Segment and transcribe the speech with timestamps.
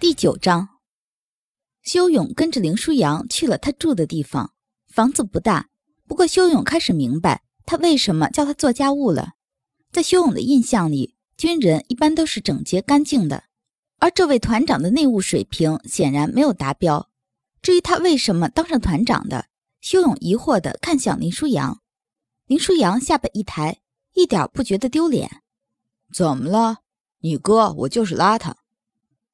[0.00, 0.68] 第九章，
[1.82, 4.52] 修勇跟着林舒扬去了他住的地方。
[4.86, 5.70] 房子不大，
[6.06, 9.32] 不过修勇开始明白他为什么叫他做家务了。
[9.90, 13.42] 在修勇的印象里，军人一般都是整洁干净的，
[13.98, 17.10] 而这位团长的内务水平显然没有达标。
[17.60, 19.46] 至于他为什么当上团长的，
[19.80, 21.80] 修勇疑惑地看向林舒扬。
[22.46, 23.80] 林舒扬下巴一抬，
[24.14, 25.42] 一点不觉得丢脸。
[26.14, 26.82] 怎么了？
[27.18, 28.54] 你哥我就是邋遢。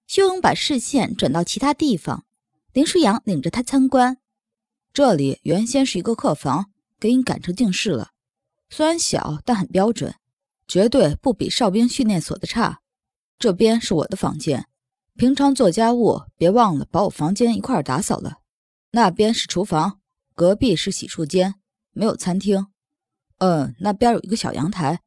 [0.06, 2.24] 修勇把视线转到其他地方，
[2.72, 4.18] 林舒扬领着他参观。
[4.92, 8.10] 这里原先是一个客房，给你改成静室了。
[8.70, 10.14] 虽然小，但很标准，
[10.66, 12.80] 绝对不比哨兵训练所的差。
[13.38, 14.66] 这边是我的房间，
[15.16, 18.38] 平常做家务别忘了把我房间一块打扫了。
[18.90, 20.00] 那边是厨房，
[20.34, 21.56] 隔壁是洗漱间，
[21.92, 22.66] 没有餐厅。
[23.38, 25.00] 嗯，那边有一个小阳台，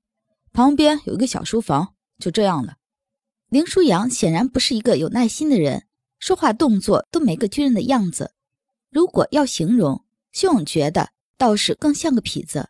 [0.51, 2.76] 旁边有一个小书房，就这样了。
[3.49, 5.85] 林舒扬显然不是一个有耐心的人，
[6.19, 8.33] 说话动作都没个军人的样子。
[8.91, 10.03] 如果要形容，
[10.33, 12.69] 修勇觉得倒是更像个痞子。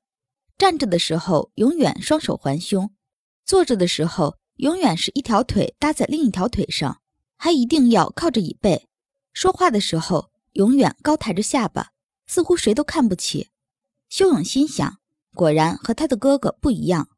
[0.55, 2.92] 站着的时候永远双手环胸，
[3.44, 7.02] 坐着的时候永远是一条腿搭在另一条腿上，
[7.38, 8.88] 还一定要靠着椅背。
[9.33, 11.89] 说话的时候永远高抬着下巴，
[12.28, 13.50] 似乎谁都看不起。
[14.09, 15.00] 修勇心想，
[15.33, 17.09] 果然和他的哥哥不一样。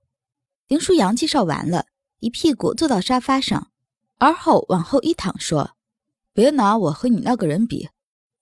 [0.69, 1.87] 林舒扬介绍完了。
[2.19, 3.71] 一屁股坐到沙发上，
[4.17, 5.77] 而后往后一躺，说
[6.33, 7.89] ：“别拿我和你那个人比，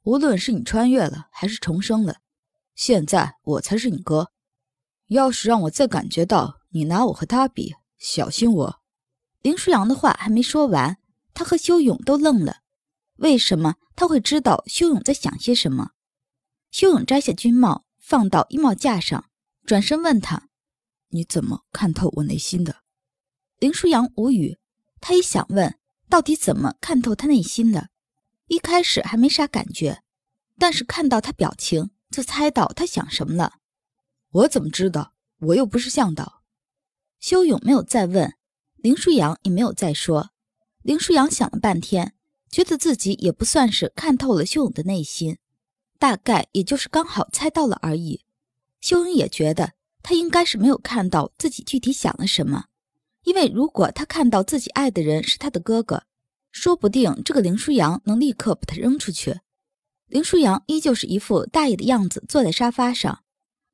[0.03, 2.17] 无论是你穿越了还是重生了，
[2.73, 4.31] 现在我才是你哥。
[5.07, 8.79] 要是让我再感觉到你拿我和他比，小心我。”
[9.43, 10.97] 林舒扬的话还没说完，
[11.33, 12.61] 他和修勇都愣了。
[13.17, 15.91] 为什么他会知道修勇在想些什么？
[16.71, 19.29] 修勇摘下军帽，放到衣帽架上，
[19.65, 20.49] 转身问他
[21.09, 22.77] ：“你怎么看透我内心的？”
[23.59, 24.59] 林舒扬无语，
[25.01, 27.89] 他也想问，到底怎么看透他内心的？
[28.47, 30.03] 一开始还没啥感觉，
[30.59, 33.55] 但是看到他表情，就猜到他想什么了。
[34.29, 35.13] 我怎么知道？
[35.39, 36.43] 我又不是向导。
[37.19, 38.35] 修勇没有再问，
[38.75, 40.29] 林舒扬也没有再说。
[40.83, 42.13] 林舒扬想了半天，
[42.51, 45.39] 觉得自己也不算是看透了修勇的内心，
[45.97, 48.23] 大概也就是刚好猜到了而已。
[48.79, 49.73] 修勇也觉得
[50.03, 52.65] 他应该是没有看到自己具体想了什么。
[53.27, 56.03] 因为如果他看到自己爱的人是他的哥哥，
[56.49, 59.41] 说不定这个林舒扬能立刻把他扔出去。
[60.05, 63.25] 林舒扬依旧是一副大爷的样子，坐在沙发上。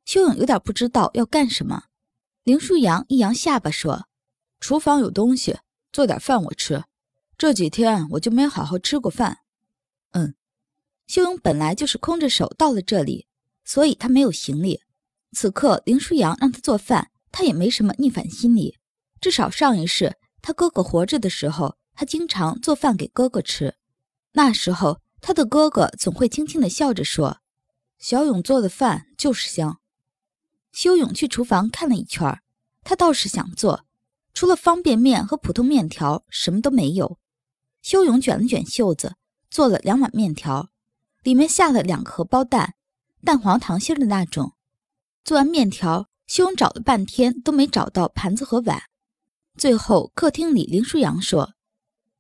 [0.06, 1.84] 修勇有点不知道要干什么。
[2.44, 4.08] 林舒扬一扬下巴说
[4.60, 5.60] ：“厨房有东西，
[5.92, 6.86] 做点饭我吃。
[7.38, 9.42] 这几天我就没好好吃过饭。”
[10.14, 10.34] 嗯，
[11.06, 13.28] 修勇本来就是空着手到了这里，
[13.64, 14.82] 所以他没有行李。
[15.32, 18.80] 此刻林舒扬让他做饭，他也没什么逆反心理。
[19.24, 23.74] 至少上一世他哥哥活着的时候，他经常做饭给哥哥吃。
[24.34, 27.38] 那时候他的哥哥总会轻轻地笑着说
[27.98, 29.80] ：“小勇做的饭就是香。”
[30.74, 32.38] 修勇去厨房看了一圈，
[32.84, 33.86] 他倒是想做，
[34.34, 37.18] 除了方便面和普通面条，什么都没有。
[37.82, 39.16] 修勇卷了卷袖子，
[39.50, 40.68] 做了两碗面条，
[41.22, 42.76] 里面下了两个荷包蛋，
[43.24, 44.52] 蛋黄糖心的那种。
[45.24, 48.84] 做完面条，修勇找了半天都没找到盘子和碗。
[49.56, 51.54] 最后，客厅里，林舒扬说：“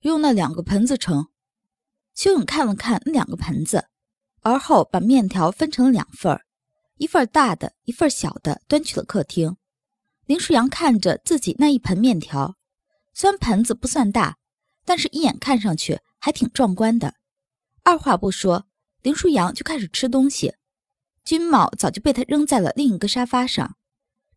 [0.01, 1.27] 用那两个盆子盛。”
[2.13, 3.87] 修勇看了看那两个盆子，
[4.41, 6.39] 而后把面条分成了两份，
[6.97, 9.57] 一份大的，一份小的，端去了客厅。
[10.27, 12.55] 林舒扬看着自己那一盆面条，
[13.13, 14.37] 虽然盆子不算大，
[14.85, 17.15] 但是一眼看上去还挺壮观的。
[17.83, 18.67] 二话不说，
[19.01, 20.53] 林舒扬就开始吃东西。
[21.25, 23.75] 军帽早就被他扔在了另一个沙发上，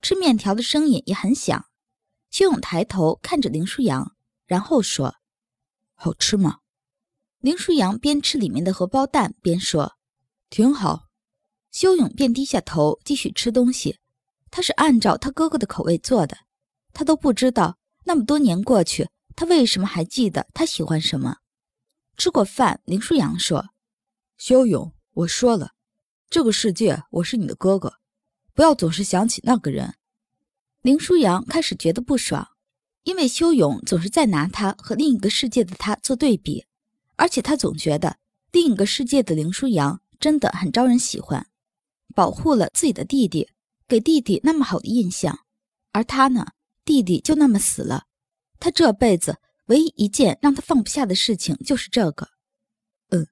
[0.01, 1.66] 吃面条的声音也很响。
[2.37, 4.15] 修勇抬头看着林舒扬，
[4.45, 5.15] 然后说
[5.97, 6.59] ：“好吃吗？”
[7.41, 9.95] 林舒扬边吃里面的荷包蛋边说
[10.51, 11.07] ：“挺好。”
[11.73, 14.01] 修勇便低下头继续吃东西。
[14.51, 16.37] 他是按照他哥哥的口味做的，
[16.93, 21.39] 他都不知道那么多年过去，他为什么还记得他喜欢什么。
[22.19, 23.71] 吃过饭，林舒扬说
[24.37, 25.71] ：“修勇，我说了，
[26.29, 27.95] 这个世界我是你的哥哥，
[28.53, 29.95] 不要总是想起那个人。”
[30.87, 32.47] 林舒扬开始觉得不爽，
[33.03, 36.65] 因为修勇总是在拿他和另一个世界的他做对比，
[37.17, 38.19] 而且他总觉得
[38.53, 41.49] 另一个世界的林舒扬真的很招人喜欢，
[42.15, 43.49] 保护了自己的弟弟，
[43.89, 45.41] 给弟弟那么好的印象，
[45.91, 46.53] 而他呢，
[46.85, 48.05] 弟弟就那么死了，
[48.61, 52.29] 他这辈子唯一一件让他放不下的事情就是这个。
[53.09, 53.27] 嗯，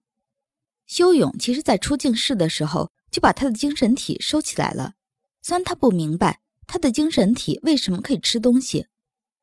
[0.86, 4.94] 修勇其实在出镜室的时候就把他的精神体收起来了，
[5.40, 6.40] 虽然他不明白。
[6.66, 8.86] 他的精神体为什么可以吃东西？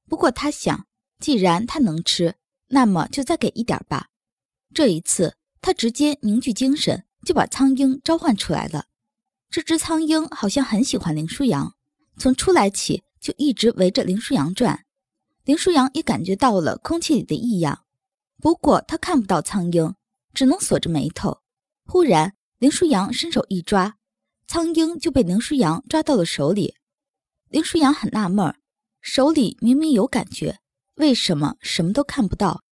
[0.07, 0.87] 不过他想，
[1.19, 2.35] 既然他能吃，
[2.67, 4.07] 那么就再给一点吧。
[4.73, 8.85] 这一次，他直接凝聚精神，就把苍鹰召唤出来了。
[9.49, 11.75] 这只苍鹰好像很喜欢林舒扬，
[12.17, 14.85] 从出来起就一直围着林舒扬转。
[15.43, 17.85] 林舒扬也感觉到了空气里的异样，
[18.37, 19.93] 不过他看不到苍鹰，
[20.33, 21.39] 只能锁着眉头。
[21.85, 23.97] 忽然，林舒扬伸手一抓，
[24.47, 26.75] 苍鹰就被林舒扬抓到了手里。
[27.51, 28.55] 林舒扬很纳闷，
[29.01, 30.61] 手里明明有感觉，
[30.95, 32.63] 为什么什么都看不到？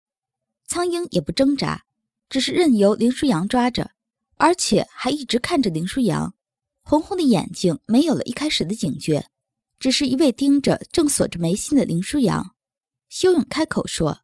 [0.67, 1.83] 苍鹰也不挣扎，
[2.29, 3.91] 只是任由林舒扬抓着，
[4.37, 6.33] 而且还一直看着林舒扬。
[6.81, 9.29] 红红的眼睛没有了一开始的警觉，
[9.79, 12.55] 只是一味盯着正锁着眉心的林舒扬。
[13.09, 14.21] 修勇开口说：“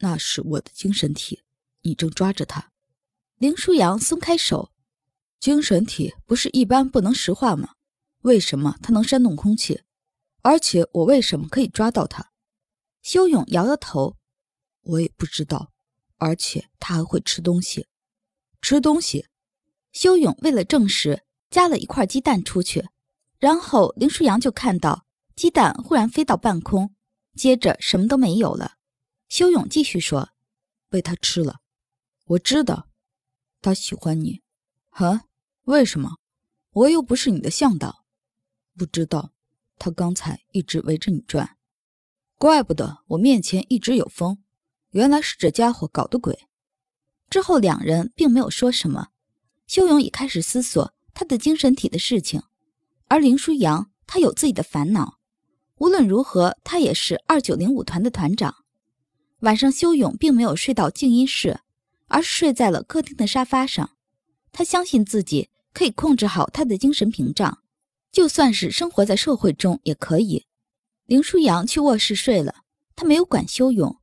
[0.00, 1.42] 那是我的精神体，
[1.82, 2.70] 你正抓着它。”
[3.36, 4.70] 林舒扬松开手
[5.38, 7.74] ：“精神体不是一般不能石化吗？
[8.22, 9.82] 为什么它能煽动空气？
[10.42, 12.30] 而且我为什么可以抓到他？”
[13.02, 14.16] 修勇摇摇头
[14.82, 15.72] ：“我也不知道。
[16.18, 17.86] 而且他还会吃东西，
[18.60, 19.26] 吃东西。”
[19.92, 21.24] 修勇为了证实。
[21.50, 22.88] 夹了一块鸡蛋出去，
[23.40, 25.04] 然后林舒扬就看到
[25.34, 26.94] 鸡蛋忽然飞到半空，
[27.34, 28.76] 接着什么都没有了。
[29.28, 30.30] 修勇继续说
[30.88, 31.58] ：“被他吃了，
[32.26, 32.86] 我知道，
[33.60, 34.42] 他喜欢你。
[34.90, 35.24] 哈？
[35.62, 36.18] 为什么？
[36.70, 38.04] 我又不是你的向导。
[38.76, 39.32] 不知道，
[39.80, 41.56] 他刚才一直围着你转，
[42.38, 44.38] 怪不得我面前一直有风，
[44.90, 46.38] 原来是这家伙搞的鬼。”
[47.30, 49.08] 之后两人并没有说什么，
[49.66, 50.94] 修勇也开始思索。
[51.12, 52.42] 他的精神体的事情，
[53.08, 55.18] 而林舒扬他有自己的烦恼。
[55.78, 58.54] 无论如何，他也是二九零五团的团长。
[59.40, 61.60] 晚上，修勇并没有睡到静音室，
[62.06, 63.90] 而是睡在了客厅的沙发上。
[64.52, 67.59] 他相信自己可以控制好他的精神屏障，
[68.12, 70.46] 就算是生活在社会中也可以。
[71.06, 72.62] 林舒扬去卧室睡了，
[72.94, 74.00] 他没有管修勇。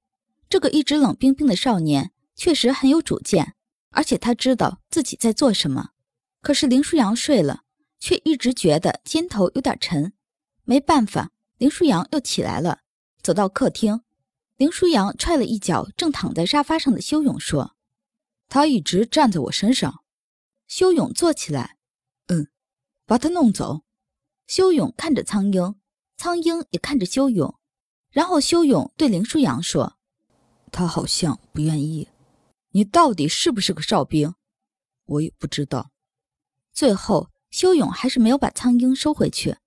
[0.49, 3.55] 这个一直冷冰冰的少年确实很有主见，
[3.91, 5.89] 而且他知道自己在做什么。
[6.41, 7.63] 可是林舒扬睡了，
[7.99, 10.13] 却一直觉得肩头有点沉。
[10.63, 12.79] 没办法，林舒扬又起来了，
[13.21, 14.01] 走到客厅。
[14.55, 17.75] 林舒扬踹了一脚正躺在沙发上的修勇，说
[18.49, 20.03] ：“他一直站在我身上。”
[20.67, 21.77] 修勇坐起来，
[22.27, 22.47] 嗯，
[23.05, 23.83] 把他弄走。
[24.47, 25.75] 修勇看着苍鹰，
[26.15, 27.53] 苍鹰也看着修勇，
[28.09, 29.97] 然后修勇对林舒扬说
[30.71, 32.07] ：“他好像不愿意。
[32.71, 34.33] 你到底是不是个哨兵？
[35.05, 35.91] 我也不知道。”
[36.71, 39.57] 最后，修勇还是没有把苍鹰收回去，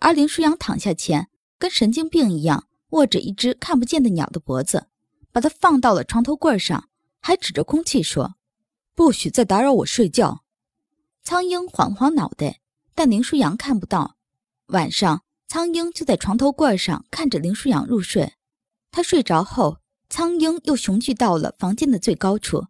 [0.00, 4.88] 而林舒扬躺下前，跟神经病一样握着一只看不见的鸟的脖子，
[5.30, 6.88] 把它放到了床头柜上，
[7.20, 8.34] 还指着空气说
[8.96, 10.42] ：“不许再打扰我睡觉。”
[11.22, 12.60] 苍鹰晃晃脑袋，
[12.96, 14.13] 但林舒扬看不到。
[14.66, 18.34] 晚上，苍鹰就在床头柜上看着林舒扬入睡。
[18.90, 19.78] 他睡着后，
[20.08, 22.66] 苍鹰又雄踞到了房间的最高处。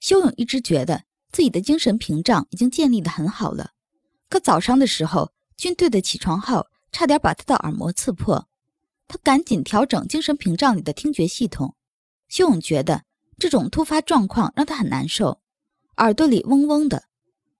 [0.00, 1.04] 修勇一直觉得。
[1.32, 3.72] 自己的精神屏障已经建立的很好了，
[4.28, 8.46] 可早上的时候，军队的起床号差点把他的耳膜刺破。
[9.08, 11.74] 他赶紧调整精神屏障里的听觉系统。
[12.28, 13.02] 修勇觉得
[13.36, 15.40] 这种突发状况让他很难受，
[15.96, 17.06] 耳朵里嗡嗡的。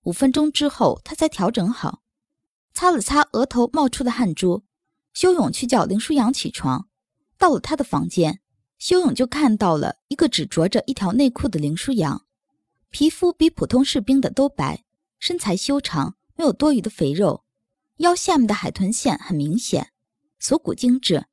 [0.05, 2.04] 五分钟之后，他才调整好，
[2.75, 4.65] 擦了擦额头冒出的汗珠。
[5.15, 6.89] 修勇去叫林舒扬起床，
[7.39, 8.41] 到了他的房间，
[8.79, 12.27] 修勇就看到了一个只着着一条内裤的林舒扬。
[12.91, 14.85] 皮肤比普通士兵的都白，
[15.21, 17.45] 身材修长，没有多余的肥肉，
[17.99, 19.93] 腰下面的海豚线很明显，
[20.41, 21.27] 锁骨精致，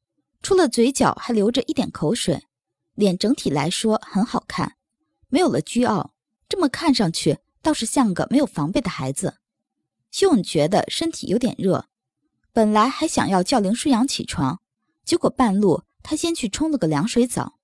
[0.43, 2.43] 除了嘴角还流着一点口水，
[2.93, 4.75] 脸整体来说很好看，
[5.29, 6.13] 没有了倨傲，
[6.47, 9.40] 这么看上去倒是像个没有防备的孩子。
[10.11, 11.87] 修勇觉得身体有点热，
[12.53, 14.61] 本来还想要叫林舒扬起床，
[15.03, 17.57] 结果半路他先去冲了个凉水澡。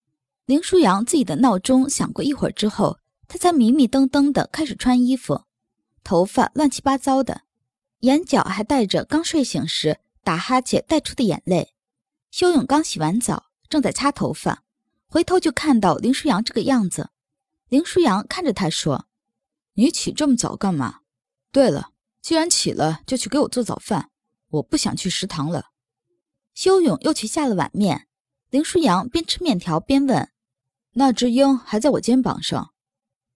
[0.46, 2.98] 林舒扬自己的闹钟响过一会儿之后。
[3.30, 5.44] 他才迷迷瞪瞪的开始穿衣服，
[6.02, 7.42] 头发乱七八糟的，
[8.00, 11.74] 眼角还带着刚睡醒时打哈欠带出的眼泪。
[12.32, 14.64] 修勇刚洗完澡，正在擦头发，
[15.08, 17.10] 回头就看到林舒扬这个样子。
[17.68, 19.08] 林舒扬看着他说
[19.76, 21.02] ：“你起这么早干嘛？
[21.52, 21.90] 对了，
[22.28, 24.10] 既然起了，就去给我做早饭，
[24.50, 25.68] 我不想去食堂了。”
[26.54, 28.10] 修勇又去下了碗面。
[28.50, 30.30] 林舒扬边吃面条边问
[30.96, 32.74] ：“那只鹰还在我肩膀上？”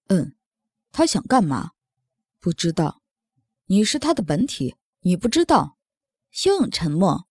[0.09, 0.35] 嗯，
[0.91, 1.71] 他想干嘛？
[2.41, 3.01] 不知道。
[3.67, 5.77] 你是他的本体，你不知道。
[6.29, 7.29] 修勇沉默。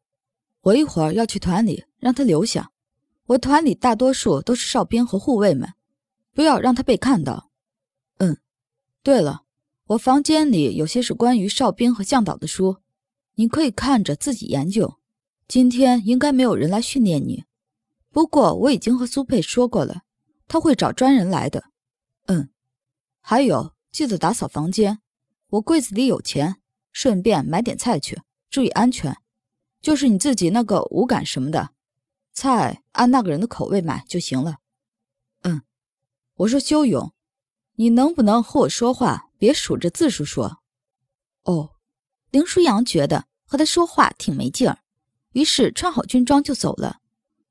[0.63, 2.73] 我一会儿要去团里，让他留下。
[3.27, 5.75] 我团里大多数都是哨兵和护卫们，
[6.33, 7.51] 不要让他被看到。
[8.17, 8.39] 嗯。
[9.03, 9.45] 对了，
[9.91, 12.77] 我房间里有些是关于哨兵和向导的书，
[13.35, 14.99] 你可以看着自己研究。
[15.49, 17.43] 今天应该没有人来训练你，
[18.13, 20.03] 不过我已经和苏佩说过了，
[20.47, 21.65] 他会找专人来的。
[22.27, 22.51] 嗯，
[23.21, 25.01] 还有记得打扫房间。
[25.49, 26.61] 我柜子里有钱，
[26.93, 29.17] 顺便买点菜去，注意安全。
[29.81, 31.71] 就是你自己那个五感什么的，
[32.33, 34.59] 菜按那个人的口味买就行了。
[35.43, 35.63] 嗯，
[36.37, 37.13] 我说修勇，
[37.81, 40.59] 你能不能和我说话，别数着字数说？
[41.45, 41.77] 哦，
[42.31, 44.81] 林舒扬觉得和他说话挺没劲儿，
[45.33, 46.99] 于是穿好军装就走了。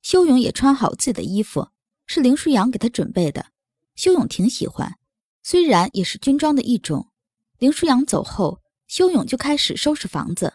[0.04, 1.70] 修勇也穿好自己的衣服，
[2.06, 3.48] 是林舒扬给他准备的。
[3.96, 5.00] 修勇挺喜欢，
[5.42, 7.08] 虽然也是军装的一种。
[7.58, 10.54] 林舒扬走后，修勇就开始收拾房子。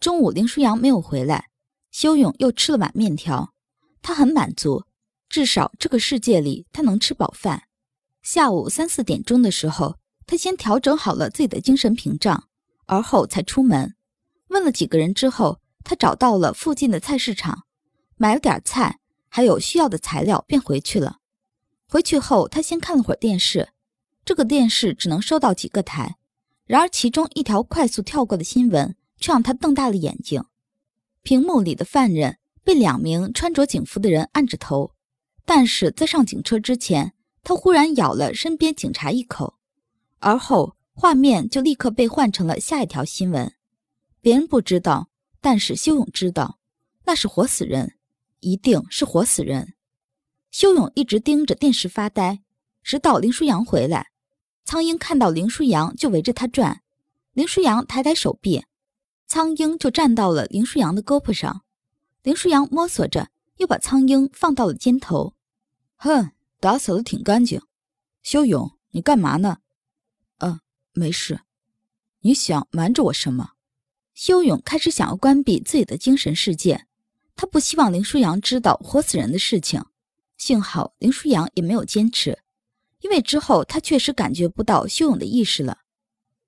[0.00, 1.50] 中午林舒扬没有回来，
[1.90, 3.52] 修勇又吃了碗面条，
[4.00, 4.86] 他很满足，
[5.28, 7.64] 至少这个世界里他能吃饱饭。
[8.22, 9.96] 下午三四点钟的时候，
[10.26, 12.48] 他先调整好了自己的精神屏障，
[12.86, 13.94] 而后才出门。
[14.48, 17.64] 问了几个人之后，他找到了附近的菜市场，
[18.16, 18.98] 买了点菜，
[19.28, 21.18] 还有需要的材料，便回去了。
[21.88, 23.70] 回去后，他先看了会儿电视，
[24.24, 26.16] 这个电视只能收到几个台。
[26.66, 30.44] 然而，其中一条快速跳过的新闻却让他瞪大了眼睛。
[31.22, 34.92] 屏幕里的犯人被两名穿着警服的人按着头，
[35.44, 37.12] 但是在上警车之前，
[37.42, 39.58] 他忽然咬了身边警察一口，
[40.18, 43.54] 而后画面就立刻被换成了下一条新闻。
[44.20, 45.08] 别人不知道，
[45.40, 46.58] 但是修勇知道，
[47.04, 47.94] 那是活死人，
[48.40, 49.74] 一定是活死人。
[50.50, 52.42] 修勇一直盯着电视发呆，
[52.82, 54.08] 直到林舒扬回来。
[54.64, 56.82] 苍鹰看到林舒扬就围着他转，
[57.32, 58.64] 林舒扬抬抬手臂，
[59.26, 61.62] 苍鹰就站到了林舒扬的胳膊上。
[62.22, 65.34] 林舒扬摸索着，又把苍鹰放到了肩头。
[65.96, 67.60] 哼，打扫的挺干净。
[68.22, 69.58] 修勇，你干嘛呢？
[70.38, 70.60] 嗯，
[70.92, 71.40] 没事。
[72.20, 73.52] 你想瞒着我什么？
[74.12, 76.86] 修勇开始想要关闭自己的精神世界，
[77.34, 79.82] 他不希望林舒扬知道活死人的事情。
[80.36, 82.38] 幸好林舒扬也没有坚持。
[83.00, 85.78] 因为之后他确实感觉不到修勇的意识了。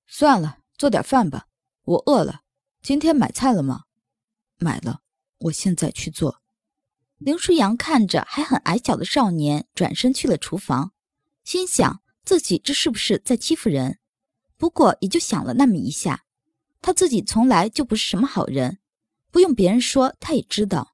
[0.07, 1.47] 算了，做点饭吧，
[1.85, 2.42] 我饿了。
[2.83, 3.85] 今天买菜了吗？
[4.59, 5.00] 买了，
[5.38, 6.42] 我现在去做。
[7.25, 10.93] 林舒扬看着还很矮小的少年，转身去了厨房，
[11.45, 13.99] 心想自己这是不是在欺负人？
[14.57, 16.25] 不过也就想了那么一下，
[16.81, 18.79] 他自己从来就不是什么好人，
[19.31, 20.92] 不用别人说他也知道。